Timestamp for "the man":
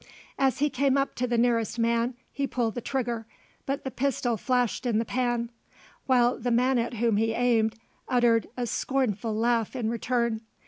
6.39-6.79